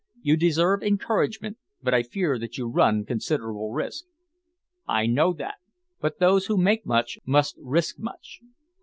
You 0.23 0.35
deserve 0.35 0.81
encouragement 0.81 1.59
but 1.83 1.93
I 1.93 2.01
fear 2.01 2.39
that 2.39 2.57
you 2.57 2.67
run 2.67 3.05
considerable 3.05 3.69
risk." 3.71 4.05
"I 4.87 5.05
know 5.05 5.31
that; 5.33 5.57
but 5.99 6.17
those 6.17 6.47
who 6.47 6.57
make 6.57 6.87
much 6.87 7.19
must 7.23 7.55
risk 7.59 7.99
much." 7.99 8.39